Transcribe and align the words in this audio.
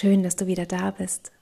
Schön, 0.00 0.22
dass 0.22 0.36
du 0.36 0.46
wieder 0.46 0.64
da 0.64 0.92
bist. 0.92 1.32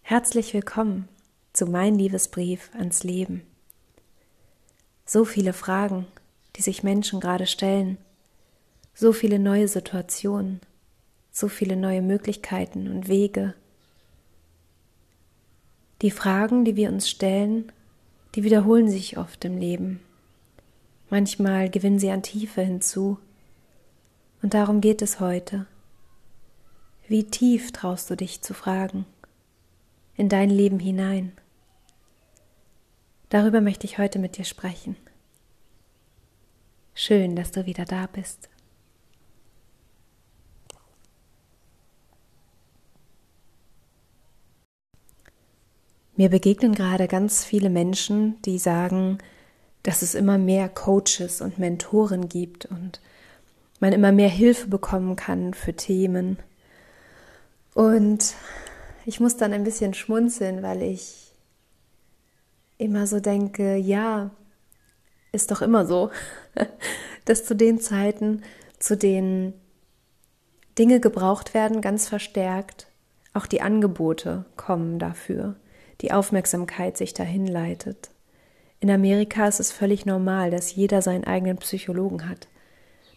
Herzlich 0.00 0.54
willkommen 0.54 1.10
zu 1.52 1.66
Mein 1.66 1.94
Liebesbrief 1.94 2.70
ans 2.72 3.04
Leben. 3.04 3.42
So 5.04 5.26
viele 5.26 5.52
Fragen, 5.52 6.06
die 6.56 6.62
sich 6.62 6.82
Menschen 6.82 7.20
gerade 7.20 7.44
stellen, 7.44 7.98
so 8.94 9.12
viele 9.12 9.38
neue 9.38 9.68
Situationen, 9.68 10.62
so 11.32 11.48
viele 11.48 11.76
neue 11.76 12.00
Möglichkeiten 12.00 12.90
und 12.90 13.08
Wege. 13.08 13.52
Die 16.00 16.10
Fragen, 16.10 16.64
die 16.64 16.76
wir 16.76 16.88
uns 16.88 17.10
stellen, 17.10 17.70
die 18.34 18.42
wiederholen 18.42 18.88
sich 18.88 19.18
oft 19.18 19.44
im 19.44 19.58
Leben. 19.58 20.00
Manchmal 21.10 21.68
gewinnen 21.68 21.98
sie 21.98 22.10
an 22.10 22.22
Tiefe 22.22 22.62
hinzu. 22.62 23.18
Und 24.40 24.54
darum 24.54 24.80
geht 24.80 25.02
es 25.02 25.20
heute. 25.20 25.66
Wie 27.12 27.24
tief 27.24 27.72
traust 27.72 28.08
du 28.08 28.16
dich 28.16 28.40
zu 28.40 28.54
fragen? 28.54 29.04
In 30.16 30.30
dein 30.30 30.48
Leben 30.48 30.78
hinein? 30.78 31.32
Darüber 33.28 33.60
möchte 33.60 33.84
ich 33.84 33.98
heute 33.98 34.18
mit 34.18 34.38
dir 34.38 34.46
sprechen. 34.46 34.96
Schön, 36.94 37.36
dass 37.36 37.50
du 37.50 37.66
wieder 37.66 37.84
da 37.84 38.06
bist. 38.06 38.48
Mir 46.16 46.30
begegnen 46.30 46.74
gerade 46.74 47.08
ganz 47.08 47.44
viele 47.44 47.68
Menschen, 47.68 48.40
die 48.40 48.58
sagen, 48.58 49.18
dass 49.82 50.00
es 50.00 50.14
immer 50.14 50.38
mehr 50.38 50.70
Coaches 50.70 51.42
und 51.42 51.58
Mentoren 51.58 52.30
gibt 52.30 52.64
und 52.64 53.02
man 53.80 53.92
immer 53.92 54.12
mehr 54.12 54.30
Hilfe 54.30 54.68
bekommen 54.68 55.14
kann 55.14 55.52
für 55.52 55.74
Themen, 55.74 56.38
und 57.74 58.34
ich 59.04 59.20
muss 59.20 59.36
dann 59.36 59.52
ein 59.52 59.64
bisschen 59.64 59.94
schmunzeln, 59.94 60.62
weil 60.62 60.82
ich 60.82 61.32
immer 62.78 63.06
so 63.06 63.20
denke, 63.20 63.76
ja, 63.76 64.30
ist 65.32 65.50
doch 65.50 65.62
immer 65.62 65.86
so, 65.86 66.10
dass 67.24 67.44
zu 67.44 67.54
den 67.54 67.80
Zeiten, 67.80 68.42
zu 68.78 68.96
denen 68.96 69.54
Dinge 70.78 71.00
gebraucht 71.00 71.54
werden, 71.54 71.80
ganz 71.80 72.08
verstärkt, 72.08 72.88
auch 73.34 73.46
die 73.46 73.62
Angebote 73.62 74.44
kommen 74.56 74.98
dafür, 74.98 75.56
die 76.00 76.12
Aufmerksamkeit 76.12 76.96
sich 76.96 77.14
dahin 77.14 77.46
leitet. 77.46 78.10
In 78.80 78.90
Amerika 78.90 79.46
ist 79.46 79.60
es 79.60 79.70
völlig 79.70 80.06
normal, 80.06 80.50
dass 80.50 80.74
jeder 80.74 81.02
seinen 81.02 81.24
eigenen 81.24 81.56
Psychologen 81.58 82.28
hat. 82.28 82.48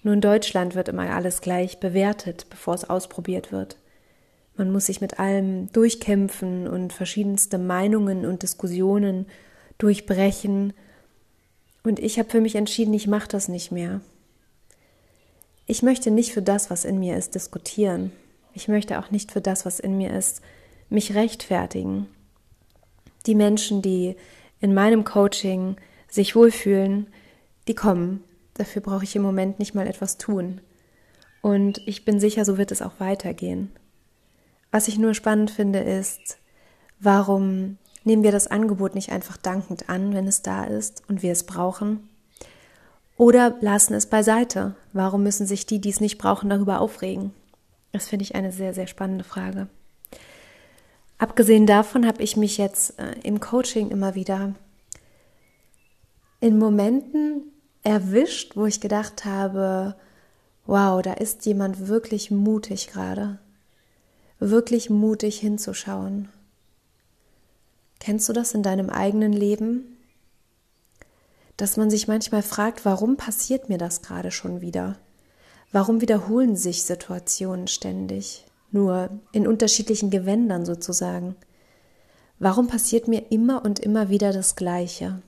Nur 0.03 0.13
in 0.13 0.21
Deutschland 0.21 0.75
wird 0.75 0.89
immer 0.89 1.09
alles 1.09 1.41
gleich 1.41 1.79
bewertet, 1.79 2.45
bevor 2.49 2.75
es 2.75 2.87
ausprobiert 2.87 3.51
wird. 3.51 3.77
Man 4.57 4.71
muss 4.71 4.85
sich 4.85 5.01
mit 5.01 5.19
allem 5.19 5.71
durchkämpfen 5.73 6.67
und 6.67 6.93
verschiedenste 6.93 7.57
Meinungen 7.57 8.25
und 8.25 8.43
Diskussionen 8.43 9.25
durchbrechen. 9.77 10.73
Und 11.83 11.99
ich 11.99 12.17
habe 12.19 12.29
für 12.29 12.41
mich 12.41 12.55
entschieden, 12.55 12.93
ich 12.93 13.07
mache 13.07 13.27
das 13.27 13.47
nicht 13.47 13.71
mehr. 13.71 14.01
Ich 15.65 15.83
möchte 15.83 16.11
nicht 16.11 16.31
für 16.31 16.41
das, 16.41 16.69
was 16.69 16.85
in 16.85 16.99
mir 16.99 17.17
ist, 17.17 17.35
diskutieren. 17.35 18.11
Ich 18.53 18.67
möchte 18.67 18.99
auch 18.99 19.11
nicht 19.11 19.31
für 19.31 19.41
das, 19.41 19.65
was 19.65 19.79
in 19.79 19.97
mir 19.97 20.13
ist, 20.15 20.41
mich 20.89 21.15
rechtfertigen. 21.15 22.07
Die 23.25 23.35
Menschen, 23.35 23.81
die 23.81 24.15
in 24.61 24.73
meinem 24.73 25.03
Coaching 25.03 25.75
sich 26.07 26.35
wohlfühlen, 26.35 27.07
die 27.67 27.75
kommen. 27.75 28.23
Dafür 28.53 28.81
brauche 28.81 29.03
ich 29.03 29.15
im 29.15 29.21
Moment 29.21 29.59
nicht 29.59 29.75
mal 29.75 29.87
etwas 29.87 30.17
tun. 30.17 30.61
Und 31.41 31.81
ich 31.85 32.05
bin 32.05 32.19
sicher, 32.19 32.45
so 32.45 32.57
wird 32.57 32.71
es 32.71 32.81
auch 32.81 32.99
weitergehen. 32.99 33.71
Was 34.75 34.89
ich 34.89 34.97
nur 34.97 35.13
spannend 35.13 35.51
finde, 35.51 35.79
ist, 35.79 36.37
warum 36.99 37.77
nehmen 38.03 38.23
wir 38.23 38.33
das 38.33 38.47
Angebot 38.47 38.93
nicht 38.93 39.09
einfach 39.09 39.37
dankend 39.37 39.87
an, 39.87 40.13
wenn 40.13 40.27
es 40.27 40.41
da 40.41 40.65
ist 40.65 41.01
und 41.07 41.23
wir 41.23 41.31
es 41.31 41.45
brauchen? 41.45 42.09
Oder 43.15 43.55
lassen 43.61 43.93
es 43.93 44.05
beiseite? 44.05 44.75
Warum 44.91 45.23
müssen 45.23 45.47
sich 45.47 45.65
die, 45.65 45.79
die 45.79 45.91
es 45.91 46.01
nicht 46.01 46.17
brauchen, 46.17 46.49
darüber 46.49 46.81
aufregen? 46.81 47.31
Das 47.93 48.09
finde 48.09 48.23
ich 48.23 48.35
eine 48.35 48.51
sehr, 48.51 48.73
sehr 48.73 48.87
spannende 48.87 49.23
Frage. 49.23 49.69
Abgesehen 51.19 51.67
davon 51.67 52.05
habe 52.05 52.21
ich 52.21 52.35
mich 52.35 52.57
jetzt 52.57 52.99
äh, 52.99 53.15
im 53.23 53.39
Coaching 53.39 53.91
immer 53.91 54.13
wieder 54.13 54.55
in 56.41 56.59
Momenten 56.59 57.43
erwischt, 57.81 58.57
wo 58.57 58.65
ich 58.65 58.81
gedacht 58.81 59.23
habe, 59.23 59.95
wow, 60.65 61.01
da 61.01 61.13
ist 61.13 61.45
jemand 61.45 61.87
wirklich 61.87 62.29
mutig 62.29 62.87
gerade 62.87 63.39
wirklich 64.39 64.89
mutig 64.89 65.39
hinzuschauen. 65.39 66.29
Kennst 67.99 68.27
du 68.29 68.33
das 68.33 68.53
in 68.53 68.63
deinem 68.63 68.89
eigenen 68.89 69.33
Leben? 69.33 69.97
Dass 71.57 71.77
man 71.77 71.89
sich 71.89 72.07
manchmal 72.07 72.43
fragt, 72.43 72.85
warum 72.85 73.17
passiert 73.17 73.69
mir 73.69 73.77
das 73.77 74.01
gerade 74.01 74.31
schon 74.31 74.61
wieder? 74.61 74.97
Warum 75.71 76.01
wiederholen 76.01 76.55
sich 76.55 76.83
Situationen 76.83 77.67
ständig, 77.67 78.45
nur 78.71 79.09
in 79.31 79.47
unterschiedlichen 79.47 80.09
Gewändern 80.09 80.65
sozusagen? 80.65 81.35
Warum 82.39 82.67
passiert 82.67 83.07
mir 83.07 83.31
immer 83.31 83.63
und 83.63 83.79
immer 83.79 84.09
wieder 84.09 84.33
das 84.33 84.55
Gleiche? 84.55 85.21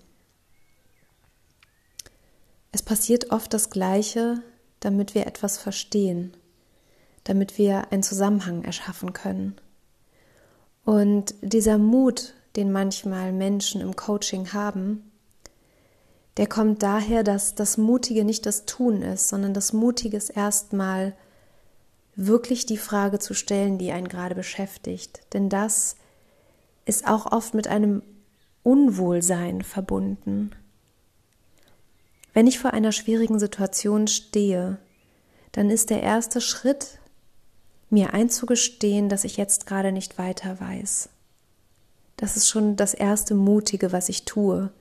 Es 2.73 2.83
passiert 2.83 3.31
oft 3.31 3.53
das 3.53 3.69
Gleiche, 3.69 4.43
damit 4.81 5.15
wir 5.15 5.25
etwas 5.25 5.57
verstehen 5.57 6.35
damit 7.27 7.57
wir 7.57 7.91
einen 7.91 8.03
Zusammenhang 8.03 8.63
erschaffen 8.63 9.11
können. 9.11 9.55
Und 10.85 11.35
dieser 11.41 11.77
Mut, 11.77 12.33
den 12.55 12.71
manchmal 12.71 13.33
Menschen 13.33 13.81
im 13.81 13.97
Coaching 13.97 14.53
haben, 14.53 15.11
der 16.37 16.47
kommt 16.47 16.83
daher, 16.83 17.23
dass 17.23 17.55
das 17.55 17.77
Mutige 17.77 18.23
nicht 18.23 18.45
das 18.45 18.65
Tun 18.65 19.01
ist, 19.01 19.27
sondern 19.27 19.53
das 19.53 19.73
Mutige 19.73 20.15
ist 20.15 20.29
erstmal 20.29 21.13
wirklich 22.15 22.65
die 22.65 22.77
Frage 22.77 23.19
zu 23.19 23.33
stellen, 23.33 23.77
die 23.77 23.91
einen 23.91 24.07
gerade 24.07 24.33
beschäftigt. 24.33 25.21
Denn 25.33 25.49
das 25.49 25.97
ist 26.85 27.07
auch 27.07 27.31
oft 27.31 27.53
mit 27.53 27.67
einem 27.67 28.03
Unwohlsein 28.63 29.63
verbunden. 29.63 30.51
Wenn 32.33 32.47
ich 32.47 32.59
vor 32.59 32.71
einer 32.71 32.93
schwierigen 32.93 33.39
Situation 33.39 34.07
stehe, 34.07 34.77
dann 35.51 35.69
ist 35.69 35.89
der 35.89 36.03
erste 36.03 36.39
Schritt, 36.39 36.96
mir 37.89 38.13
einzugestehen, 38.13 39.09
dass 39.09 39.23
ich 39.23 39.37
jetzt 39.37 39.65
gerade 39.65 39.91
nicht 39.91 40.17
weiter 40.17 40.59
weiß. 40.59 41.09
Das 42.17 42.35
ist 42.35 42.49
schon 42.49 42.75
das 42.75 42.93
erste 42.93 43.35
Mutige, 43.35 43.91
was 43.91 44.09
ich 44.09 44.25
tue, 44.25 44.71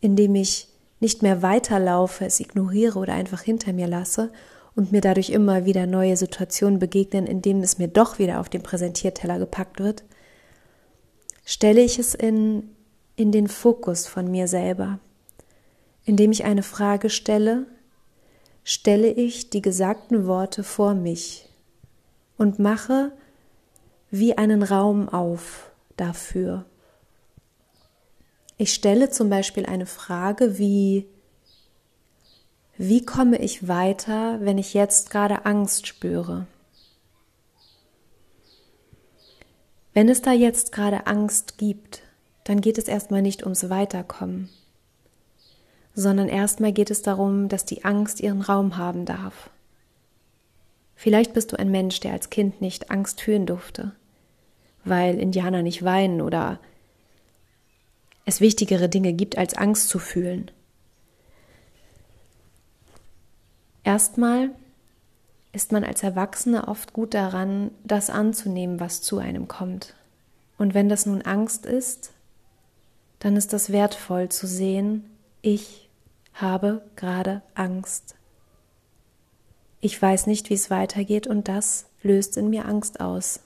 indem 0.00 0.34
ich 0.34 0.68
nicht 1.00 1.22
mehr 1.22 1.42
weiterlaufe, 1.42 2.24
es 2.24 2.40
ignoriere 2.40 2.98
oder 2.98 3.14
einfach 3.14 3.42
hinter 3.42 3.72
mir 3.72 3.86
lasse 3.86 4.32
und 4.74 4.92
mir 4.92 5.00
dadurch 5.00 5.30
immer 5.30 5.64
wieder 5.64 5.86
neue 5.86 6.16
Situationen 6.16 6.78
begegnen, 6.78 7.26
indem 7.26 7.60
es 7.60 7.78
mir 7.78 7.88
doch 7.88 8.18
wieder 8.18 8.40
auf 8.40 8.48
den 8.48 8.62
Präsentierteller 8.62 9.38
gepackt 9.38 9.80
wird, 9.80 10.02
stelle 11.44 11.82
ich 11.82 11.98
es 11.98 12.14
in, 12.14 12.70
in 13.16 13.32
den 13.32 13.48
Fokus 13.48 14.06
von 14.06 14.30
mir 14.30 14.48
selber. 14.48 14.98
Indem 16.04 16.32
ich 16.32 16.44
eine 16.44 16.62
Frage 16.62 17.10
stelle, 17.10 17.66
stelle 18.64 19.08
ich 19.08 19.50
die 19.50 19.62
gesagten 19.62 20.26
Worte 20.26 20.64
vor 20.64 20.94
mich 20.94 21.48
und 22.42 22.58
mache 22.58 23.12
wie 24.10 24.36
einen 24.36 24.64
Raum 24.64 25.08
auf 25.08 25.70
dafür. 25.96 26.64
Ich 28.58 28.74
stelle 28.74 29.10
zum 29.10 29.30
Beispiel 29.30 29.64
eine 29.64 29.86
Frage 29.86 30.58
wie, 30.58 31.06
wie 32.76 33.06
komme 33.06 33.38
ich 33.38 33.68
weiter, 33.68 34.38
wenn 34.40 34.58
ich 34.58 34.74
jetzt 34.74 35.10
gerade 35.10 35.46
Angst 35.46 35.86
spüre? 35.86 36.48
Wenn 39.94 40.08
es 40.08 40.20
da 40.20 40.32
jetzt 40.32 40.72
gerade 40.72 41.06
Angst 41.06 41.58
gibt, 41.58 42.02
dann 42.42 42.60
geht 42.60 42.76
es 42.76 42.88
erstmal 42.88 43.22
nicht 43.22 43.44
ums 43.44 43.70
Weiterkommen, 43.70 44.48
sondern 45.94 46.28
erstmal 46.28 46.72
geht 46.72 46.90
es 46.90 47.02
darum, 47.02 47.48
dass 47.48 47.64
die 47.64 47.84
Angst 47.84 48.18
ihren 48.20 48.40
Raum 48.40 48.78
haben 48.78 49.04
darf. 49.04 49.48
Vielleicht 50.94 51.32
bist 51.32 51.52
du 51.52 51.58
ein 51.58 51.70
Mensch, 51.70 52.00
der 52.00 52.12
als 52.12 52.30
Kind 52.30 52.60
nicht 52.60 52.90
Angst 52.90 53.20
fühlen 53.20 53.46
durfte, 53.46 53.92
weil 54.84 55.18
Indianer 55.18 55.62
nicht 55.62 55.84
weinen 55.84 56.20
oder 56.20 56.60
es 58.24 58.40
wichtigere 58.40 58.88
Dinge 58.88 59.12
gibt, 59.12 59.36
als 59.36 59.54
Angst 59.54 59.88
zu 59.88 59.98
fühlen. 59.98 60.50
Erstmal 63.84 64.50
ist 65.52 65.72
man 65.72 65.84
als 65.84 66.02
Erwachsener 66.02 66.68
oft 66.68 66.92
gut 66.92 67.14
daran, 67.14 67.70
das 67.84 68.10
anzunehmen, 68.10 68.80
was 68.80 69.02
zu 69.02 69.18
einem 69.18 69.48
kommt. 69.48 69.94
Und 70.56 70.74
wenn 70.74 70.88
das 70.88 71.04
nun 71.04 71.22
Angst 71.22 71.66
ist, 71.66 72.12
dann 73.18 73.36
ist 73.36 73.52
das 73.52 73.70
wertvoll 73.70 74.28
zu 74.28 74.46
sehen, 74.46 75.04
ich 75.42 75.88
habe 76.34 76.82
gerade 76.96 77.42
Angst 77.54 78.14
ich 79.82 80.00
weiß 80.00 80.28
nicht, 80.28 80.48
wie 80.48 80.54
es 80.54 80.70
weitergeht 80.70 81.26
und 81.26 81.48
das 81.48 81.86
löst 82.02 82.36
in 82.36 82.48
mir 82.48 82.66
Angst 82.66 83.00
aus. 83.00 83.40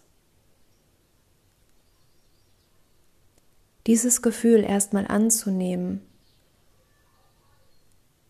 Dieses 3.86 4.20
Gefühl 4.20 4.62
erstmal 4.62 5.06
anzunehmen, 5.06 6.02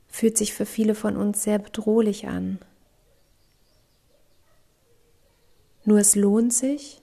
fühlt 0.07 0.39
sich 0.39 0.55
für 0.55 0.67
viele 0.67 0.95
von 0.95 1.17
uns 1.17 1.43
sehr 1.43 1.59
bedrohlich 1.59 2.29
an. 2.29 2.61
Nur 5.85 5.99
es 5.99 6.15
lohnt 6.15 6.53
sich, 6.53 7.03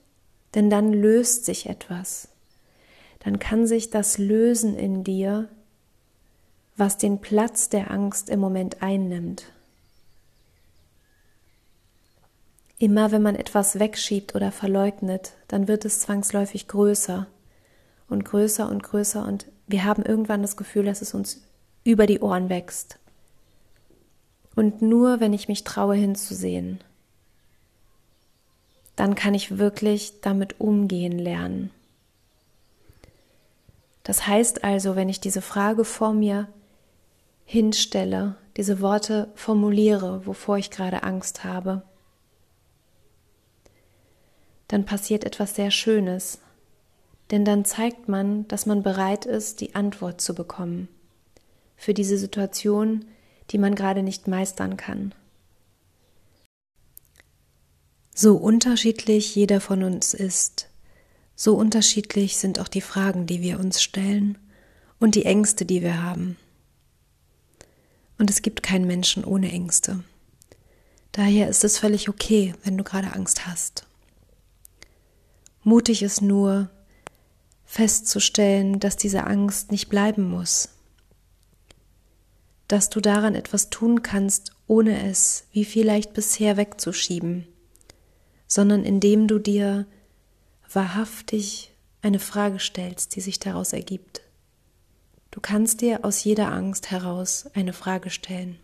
denn 0.54 0.70
dann 0.70 0.90
löst 0.90 1.44
sich 1.44 1.68
etwas. 1.68 2.28
Dann 3.18 3.38
kann 3.38 3.66
sich 3.66 3.90
das 3.90 4.16
lösen 4.16 4.74
in 4.74 5.04
dir, 5.04 5.50
was 6.76 6.96
den 6.96 7.20
Platz 7.20 7.68
der 7.68 7.90
Angst 7.90 8.30
im 8.30 8.40
Moment 8.40 8.80
einnimmt. 8.82 9.53
Immer 12.78 13.12
wenn 13.12 13.22
man 13.22 13.36
etwas 13.36 13.78
wegschiebt 13.78 14.34
oder 14.34 14.50
verleugnet, 14.50 15.32
dann 15.48 15.68
wird 15.68 15.84
es 15.84 16.00
zwangsläufig 16.00 16.68
größer 16.68 17.26
und 18.08 18.24
größer 18.24 18.68
und 18.68 18.82
größer 18.82 19.24
und 19.24 19.46
wir 19.66 19.84
haben 19.84 20.04
irgendwann 20.04 20.42
das 20.42 20.56
Gefühl, 20.56 20.84
dass 20.84 21.00
es 21.00 21.14
uns 21.14 21.42
über 21.84 22.06
die 22.06 22.20
Ohren 22.20 22.48
wächst. 22.48 22.98
Und 24.54 24.82
nur 24.82 25.20
wenn 25.20 25.32
ich 25.32 25.48
mich 25.48 25.64
traue 25.64 25.94
hinzusehen, 25.94 26.80
dann 28.96 29.14
kann 29.14 29.34
ich 29.34 29.58
wirklich 29.58 30.20
damit 30.20 30.60
umgehen 30.60 31.18
lernen. 31.18 31.70
Das 34.04 34.26
heißt 34.26 34.64
also, 34.64 34.96
wenn 34.96 35.08
ich 35.08 35.20
diese 35.20 35.40
Frage 35.40 35.84
vor 35.84 36.12
mir 36.12 36.48
hinstelle, 37.44 38.36
diese 38.56 38.80
Worte 38.80 39.32
formuliere, 39.34 40.26
wovor 40.26 40.58
ich 40.58 40.70
gerade 40.70 41.02
Angst 41.02 41.42
habe, 41.42 41.82
dann 44.74 44.84
passiert 44.84 45.22
etwas 45.22 45.54
sehr 45.54 45.70
Schönes, 45.70 46.40
denn 47.30 47.44
dann 47.44 47.64
zeigt 47.64 48.08
man, 48.08 48.48
dass 48.48 48.66
man 48.66 48.82
bereit 48.82 49.24
ist, 49.24 49.60
die 49.60 49.76
Antwort 49.76 50.20
zu 50.20 50.34
bekommen 50.34 50.88
für 51.76 51.94
diese 51.94 52.18
Situation, 52.18 53.04
die 53.52 53.58
man 53.58 53.76
gerade 53.76 54.02
nicht 54.02 54.26
meistern 54.26 54.76
kann. 54.76 55.14
So 58.16 58.34
unterschiedlich 58.34 59.36
jeder 59.36 59.60
von 59.60 59.84
uns 59.84 60.12
ist, 60.12 60.68
so 61.36 61.54
unterschiedlich 61.54 62.36
sind 62.36 62.58
auch 62.58 62.66
die 62.66 62.80
Fragen, 62.80 63.26
die 63.26 63.42
wir 63.42 63.60
uns 63.60 63.80
stellen 63.80 64.38
und 64.98 65.14
die 65.14 65.24
Ängste, 65.24 65.64
die 65.64 65.82
wir 65.82 66.02
haben. 66.02 66.36
Und 68.18 68.28
es 68.28 68.42
gibt 68.42 68.64
keinen 68.64 68.88
Menschen 68.88 69.24
ohne 69.24 69.52
Ängste. 69.52 70.02
Daher 71.12 71.48
ist 71.48 71.62
es 71.62 71.78
völlig 71.78 72.08
okay, 72.08 72.56
wenn 72.64 72.76
du 72.76 72.82
gerade 72.82 73.12
Angst 73.12 73.46
hast. 73.46 73.86
Mutig 75.64 76.02
ist 76.02 76.20
nur, 76.20 76.70
festzustellen, 77.64 78.78
dass 78.80 78.96
diese 78.96 79.24
Angst 79.24 79.72
nicht 79.72 79.88
bleiben 79.88 80.28
muss, 80.28 80.68
dass 82.68 82.90
du 82.90 83.00
daran 83.00 83.34
etwas 83.34 83.70
tun 83.70 84.02
kannst, 84.02 84.52
ohne 84.66 85.08
es, 85.08 85.46
wie 85.52 85.64
vielleicht 85.64 86.12
bisher, 86.12 86.58
wegzuschieben, 86.58 87.48
sondern 88.46 88.84
indem 88.84 89.26
du 89.26 89.38
dir 89.38 89.86
wahrhaftig 90.70 91.72
eine 92.02 92.18
Frage 92.18 92.58
stellst, 92.58 93.16
die 93.16 93.22
sich 93.22 93.38
daraus 93.38 93.72
ergibt. 93.72 94.20
Du 95.30 95.40
kannst 95.40 95.80
dir 95.80 96.04
aus 96.04 96.22
jeder 96.22 96.52
Angst 96.52 96.90
heraus 96.90 97.46
eine 97.54 97.72
Frage 97.72 98.10
stellen. 98.10 98.58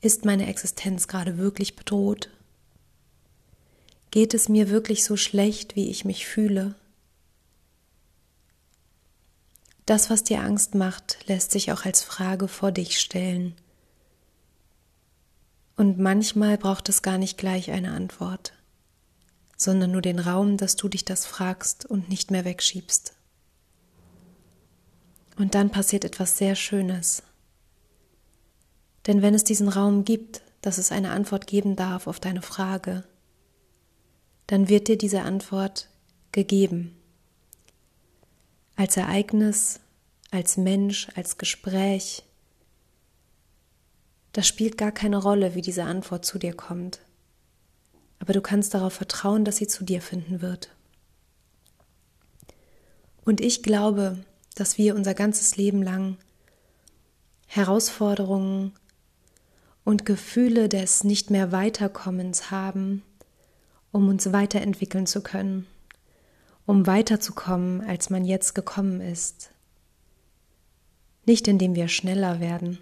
Ist 0.00 0.24
meine 0.24 0.48
Existenz 0.48 1.08
gerade 1.08 1.38
wirklich 1.38 1.76
bedroht? 1.76 2.28
Geht 4.16 4.32
es 4.32 4.48
mir 4.48 4.70
wirklich 4.70 5.04
so 5.04 5.18
schlecht, 5.18 5.76
wie 5.76 5.90
ich 5.90 6.06
mich 6.06 6.26
fühle? 6.26 6.74
Das, 9.84 10.08
was 10.08 10.24
dir 10.24 10.40
Angst 10.40 10.74
macht, 10.74 11.18
lässt 11.28 11.50
sich 11.50 11.70
auch 11.70 11.84
als 11.84 12.02
Frage 12.02 12.48
vor 12.48 12.72
dich 12.72 12.98
stellen. 12.98 13.54
Und 15.76 15.98
manchmal 15.98 16.56
braucht 16.56 16.88
es 16.88 17.02
gar 17.02 17.18
nicht 17.18 17.36
gleich 17.36 17.70
eine 17.70 17.92
Antwort, 17.92 18.54
sondern 19.58 19.90
nur 19.90 20.00
den 20.00 20.18
Raum, 20.18 20.56
dass 20.56 20.76
du 20.76 20.88
dich 20.88 21.04
das 21.04 21.26
fragst 21.26 21.84
und 21.84 22.08
nicht 22.08 22.30
mehr 22.30 22.46
wegschiebst. 22.46 23.12
Und 25.36 25.54
dann 25.54 25.68
passiert 25.68 26.06
etwas 26.06 26.38
sehr 26.38 26.54
Schönes. 26.54 27.22
Denn 29.08 29.20
wenn 29.20 29.34
es 29.34 29.44
diesen 29.44 29.68
Raum 29.68 30.06
gibt, 30.06 30.40
dass 30.62 30.78
es 30.78 30.90
eine 30.90 31.10
Antwort 31.10 31.46
geben 31.46 31.76
darf 31.76 32.06
auf 32.06 32.18
deine 32.18 32.40
Frage, 32.40 33.04
dann 34.46 34.68
wird 34.68 34.88
dir 34.88 34.98
diese 34.98 35.22
Antwort 35.22 35.88
gegeben. 36.32 36.94
Als 38.76 38.96
Ereignis, 38.96 39.80
als 40.30 40.56
Mensch, 40.56 41.08
als 41.14 41.38
Gespräch. 41.38 42.22
Das 44.32 44.46
spielt 44.46 44.76
gar 44.76 44.92
keine 44.92 45.16
Rolle, 45.16 45.54
wie 45.54 45.62
diese 45.62 45.84
Antwort 45.84 46.24
zu 46.24 46.38
dir 46.38 46.54
kommt. 46.54 47.00
Aber 48.18 48.32
du 48.32 48.40
kannst 48.40 48.74
darauf 48.74 48.92
vertrauen, 48.92 49.44
dass 49.44 49.56
sie 49.56 49.66
zu 49.66 49.84
dir 49.84 50.02
finden 50.02 50.42
wird. 50.42 50.70
Und 53.24 53.40
ich 53.40 53.62
glaube, 53.62 54.24
dass 54.54 54.78
wir 54.78 54.94
unser 54.94 55.14
ganzes 55.14 55.56
Leben 55.56 55.82
lang 55.82 56.16
Herausforderungen 57.46 58.72
und 59.84 60.04
Gefühle 60.04 60.68
des 60.68 61.04
nicht 61.04 61.30
mehr 61.30 61.52
Weiterkommens 61.52 62.50
haben, 62.50 63.02
um 63.96 64.10
uns 64.10 64.30
weiterentwickeln 64.30 65.06
zu 65.06 65.22
können, 65.22 65.66
um 66.66 66.86
weiterzukommen, 66.86 67.80
als 67.80 68.10
man 68.10 68.26
jetzt 68.26 68.54
gekommen 68.54 69.00
ist. 69.00 69.50
Nicht 71.24 71.48
indem 71.48 71.74
wir 71.74 71.88
schneller 71.88 72.38
werden 72.38 72.78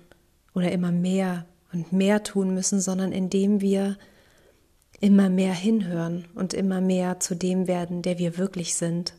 oder 0.54 0.72
immer 0.72 0.90
mehr 0.90 1.46
und 1.72 1.92
mehr 1.92 2.24
tun 2.24 2.52
müssen, 2.52 2.80
sondern 2.80 3.12
indem 3.12 3.60
wir 3.60 3.96
immer 4.98 5.28
mehr 5.28 5.54
hinhören 5.54 6.24
und 6.34 6.52
immer 6.52 6.80
mehr 6.80 7.20
zu 7.20 7.36
dem 7.36 7.68
werden, 7.68 8.02
der 8.02 8.18
wir 8.18 8.36
wirklich 8.36 8.74
sind, 8.74 9.14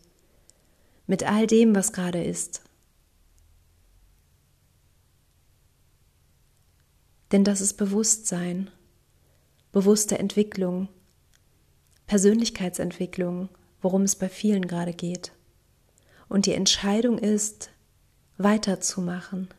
mit 1.07 1.23
all 1.23 1.47
dem, 1.47 1.75
was 1.75 1.93
gerade 1.93 2.21
ist. 2.21 2.61
Denn 7.31 7.45
das 7.45 7.61
ist 7.61 7.75
Bewusstsein, 7.75 8.69
bewusste 9.71 10.19
Entwicklung, 10.19 10.89
Persönlichkeitsentwicklung, 12.07 13.49
worum 13.81 14.03
es 14.03 14.15
bei 14.15 14.29
vielen 14.29 14.67
gerade 14.67 14.93
geht. 14.93 15.31
Und 16.27 16.45
die 16.45 16.53
Entscheidung 16.53 17.17
ist, 17.17 17.69
weiterzumachen, 18.37 19.49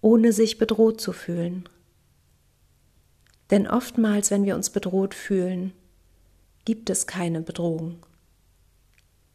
ohne 0.00 0.32
sich 0.32 0.58
bedroht 0.58 1.00
zu 1.00 1.12
fühlen. 1.12 1.68
Denn 3.50 3.66
oftmals, 3.66 4.30
wenn 4.30 4.44
wir 4.44 4.54
uns 4.54 4.70
bedroht 4.70 5.14
fühlen, 5.14 5.72
gibt 6.64 6.90
es 6.90 7.06
keine 7.06 7.42
Bedrohung. 7.42 8.06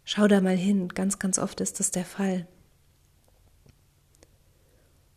Schau 0.06 0.28
da 0.28 0.40
mal 0.40 0.56
hin, 0.56 0.88
ganz, 0.90 1.20
ganz 1.20 1.38
oft 1.38 1.60
ist 1.60 1.80
das 1.80 1.92
der 1.92 2.06
Fall. 2.06 2.48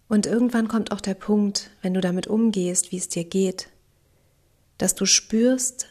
Und 0.08 0.26
irgendwann 0.26 0.66
kommt 0.66 0.90
auch 0.90 1.00
der 1.00 1.14
Punkt, 1.14 1.70
wenn 1.82 1.94
du 1.94 2.00
damit 2.00 2.26
umgehst, 2.26 2.90
wie 2.90 2.96
es 2.96 3.08
dir 3.08 3.22
geht, 3.22 3.68
dass 4.76 4.96
du 4.96 5.06
spürst, 5.06 5.89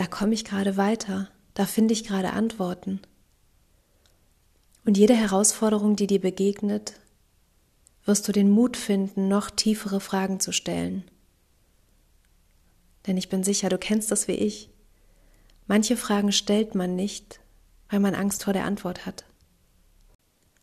da 0.00 0.06
komme 0.06 0.32
ich 0.32 0.46
gerade 0.46 0.78
weiter, 0.78 1.28
da 1.52 1.66
finde 1.66 1.92
ich 1.92 2.04
gerade 2.04 2.32
Antworten. 2.32 3.02
Und 4.86 4.96
jede 4.96 5.12
Herausforderung, 5.12 5.94
die 5.94 6.06
dir 6.06 6.22
begegnet, 6.22 6.94
wirst 8.06 8.26
du 8.26 8.32
den 8.32 8.48
Mut 8.48 8.78
finden, 8.78 9.28
noch 9.28 9.50
tiefere 9.50 10.00
Fragen 10.00 10.40
zu 10.40 10.52
stellen. 10.52 11.04
Denn 13.06 13.18
ich 13.18 13.28
bin 13.28 13.44
sicher, 13.44 13.68
du 13.68 13.76
kennst 13.76 14.10
das 14.10 14.26
wie 14.26 14.32
ich. 14.32 14.70
Manche 15.66 15.98
Fragen 15.98 16.32
stellt 16.32 16.74
man 16.74 16.96
nicht, 16.96 17.40
weil 17.90 18.00
man 18.00 18.14
Angst 18.14 18.44
vor 18.44 18.54
der 18.54 18.64
Antwort 18.64 19.04
hat. 19.04 19.26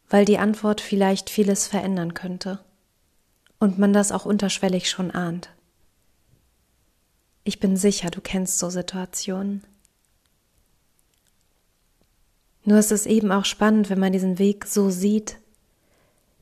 Weil 0.09 0.25
die 0.25 0.39
Antwort 0.39 0.81
vielleicht 0.81 1.29
vieles 1.29 1.67
verändern 1.67 2.15
könnte. 2.15 2.65
Und 3.59 3.77
man 3.77 3.93
das 3.93 4.11
auch 4.11 4.25
unterschwellig 4.25 4.89
schon 4.89 5.11
ahnt. 5.11 5.51
Ich 7.47 7.61
bin 7.61 7.77
sicher, 7.77 8.09
du 8.09 8.19
kennst 8.19 8.59
so 8.59 8.69
Situationen. 8.69 9.63
Nur 12.65 12.77
ist 12.77 12.91
es 12.91 13.05
eben 13.05 13.31
auch 13.31 13.45
spannend, 13.45 13.89
wenn 13.89 14.01
man 14.01 14.11
diesen 14.11 14.37
Weg 14.37 14.65
so 14.65 14.89
sieht, 14.89 15.39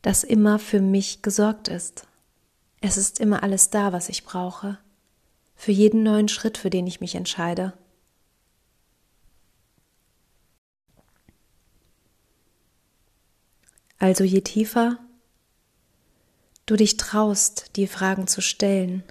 dass 0.01 0.23
immer 0.23 0.57
für 0.57 0.81
mich 0.81 1.21
gesorgt 1.21 1.67
ist. 1.67 2.07
Es 2.81 2.97
ist 2.97 3.19
immer 3.19 3.43
alles 3.43 3.69
da, 3.69 3.93
was 3.93 4.09
ich 4.09 4.23
brauche, 4.23 4.79
für 5.55 5.71
jeden 5.71 6.01
neuen 6.01 6.27
Schritt, 6.27 6.57
für 6.57 6.71
den 6.71 6.87
ich 6.87 7.01
mich 7.01 7.13
entscheide. 7.13 7.73
Also 13.99 14.23
je 14.23 14.41
tiefer 14.41 14.97
du 16.65 16.75
dich 16.75 16.97
traust, 16.97 17.75
die 17.75 17.85
Fragen 17.85 18.25
zu 18.25 18.41
stellen, 18.41 19.03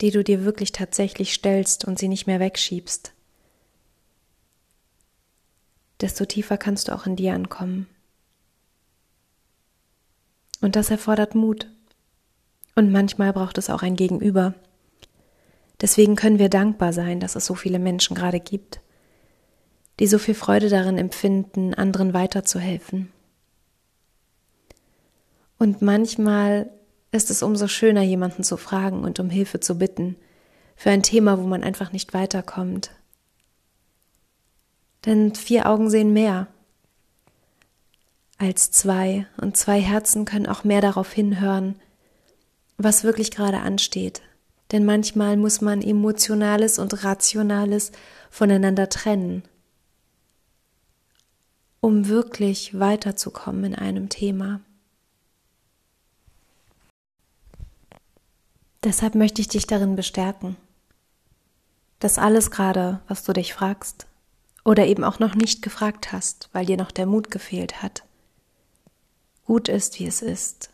die 0.00 0.10
du 0.10 0.22
dir 0.22 0.44
wirklich 0.44 0.72
tatsächlich 0.72 1.32
stellst 1.32 1.84
und 1.84 1.98
sie 1.98 2.08
nicht 2.08 2.26
mehr 2.26 2.40
wegschiebst, 2.40 3.12
desto 6.00 6.24
tiefer 6.24 6.58
kannst 6.58 6.88
du 6.88 6.94
auch 6.94 7.06
in 7.06 7.16
dir 7.16 7.34
ankommen. 7.34 7.86
Und 10.60 10.76
das 10.76 10.90
erfordert 10.90 11.34
Mut. 11.34 11.70
Und 12.74 12.92
manchmal 12.92 13.32
braucht 13.32 13.56
es 13.56 13.70
auch 13.70 13.82
ein 13.82 13.96
Gegenüber. 13.96 14.54
Deswegen 15.80 16.16
können 16.16 16.38
wir 16.38 16.48
dankbar 16.48 16.92
sein, 16.92 17.20
dass 17.20 17.36
es 17.36 17.46
so 17.46 17.54
viele 17.54 17.78
Menschen 17.78 18.14
gerade 18.14 18.40
gibt, 18.40 18.80
die 19.98 20.06
so 20.06 20.18
viel 20.18 20.34
Freude 20.34 20.68
darin 20.68 20.98
empfinden, 20.98 21.74
anderen 21.74 22.12
weiterzuhelfen. 22.12 23.12
Und 25.58 25.80
manchmal 25.80 26.70
ist 27.16 27.30
es 27.30 27.42
umso 27.42 27.66
schöner, 27.66 28.02
jemanden 28.02 28.44
zu 28.44 28.56
fragen 28.56 29.02
und 29.02 29.18
um 29.18 29.30
Hilfe 29.30 29.60
zu 29.60 29.78
bitten 29.78 30.16
für 30.76 30.90
ein 30.90 31.02
Thema, 31.02 31.38
wo 31.38 31.46
man 31.46 31.64
einfach 31.64 31.92
nicht 31.92 32.14
weiterkommt. 32.14 32.90
Denn 35.06 35.34
vier 35.34 35.66
Augen 35.66 35.88
sehen 35.88 36.12
mehr 36.12 36.48
als 38.38 38.70
zwei 38.70 39.26
und 39.40 39.56
zwei 39.56 39.80
Herzen 39.80 40.26
können 40.26 40.46
auch 40.46 40.62
mehr 40.62 40.82
darauf 40.82 41.12
hinhören, 41.12 41.76
was 42.76 43.04
wirklich 43.04 43.30
gerade 43.30 43.60
ansteht. 43.60 44.20
Denn 44.72 44.84
manchmal 44.84 45.36
muss 45.36 45.60
man 45.60 45.80
Emotionales 45.80 46.78
und 46.78 47.04
Rationales 47.04 47.92
voneinander 48.30 48.88
trennen, 48.88 49.44
um 51.80 52.08
wirklich 52.08 52.78
weiterzukommen 52.78 53.64
in 53.64 53.74
einem 53.74 54.08
Thema. 54.08 54.60
Deshalb 58.86 59.16
möchte 59.16 59.40
ich 59.40 59.48
dich 59.48 59.66
darin 59.66 59.96
bestärken, 59.96 60.56
dass 61.98 62.18
alles 62.18 62.52
gerade, 62.52 63.00
was 63.08 63.24
du 63.24 63.32
dich 63.32 63.52
fragst 63.52 64.06
oder 64.64 64.86
eben 64.86 65.02
auch 65.02 65.18
noch 65.18 65.34
nicht 65.34 65.60
gefragt 65.60 66.12
hast, 66.12 66.48
weil 66.52 66.66
dir 66.66 66.76
noch 66.76 66.92
der 66.92 67.06
Mut 67.06 67.32
gefehlt 67.32 67.82
hat, 67.82 68.04
gut 69.44 69.68
ist, 69.68 69.98
wie 69.98 70.06
es 70.06 70.22
ist. 70.22 70.70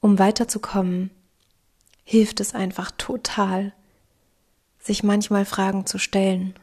Um 0.00 0.20
weiterzukommen, 0.20 1.10
hilft 2.04 2.38
es 2.38 2.54
einfach 2.54 2.92
total, 2.92 3.72
sich 4.78 5.02
manchmal 5.02 5.44
Fragen 5.44 5.86
zu 5.86 5.98
stellen. 5.98 6.54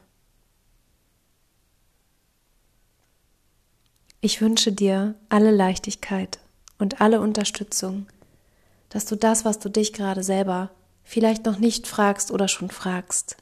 Ich 4.22 4.40
wünsche 4.40 4.72
dir 4.72 5.16
alle 5.28 5.52
Leichtigkeit 5.52 6.40
und 6.78 7.02
alle 7.02 7.20
Unterstützung, 7.20 8.08
dass 8.96 9.06
du 9.06 9.18
das, 9.18 9.44
was 9.44 9.60
du 9.60 9.68
dich 9.68 9.92
gerade 9.92 10.24
selber 10.24 10.72
vielleicht 11.04 11.44
noch 11.44 11.60
nicht 11.60 11.86
fragst 11.86 12.32
oder 12.32 12.48
schon 12.48 12.70
fragst, 12.70 13.36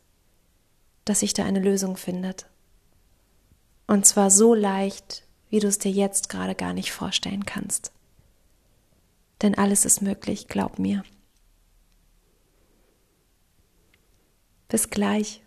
dass 1.05 1.19
sich 1.19 1.35
da 1.35 1.45
eine 1.45 1.59
Lösung 1.59 1.95
findet. 1.95 2.47
Und 3.85 4.07
zwar 4.07 4.31
so 4.31 4.55
leicht, 4.55 5.27
wie 5.51 5.59
du 5.59 5.67
es 5.67 5.77
dir 5.77 5.91
jetzt 5.91 6.29
gerade 6.29 6.55
gar 6.55 6.73
nicht 6.73 6.91
vorstellen 6.91 7.45
kannst. 7.45 7.91
Denn 9.43 9.55
alles 9.55 9.85
ist 9.85 10.01
möglich, 10.01 10.47
glaub 10.47 10.79
mir. 10.79 11.03
Bis 14.69 14.89
gleich. 14.89 15.43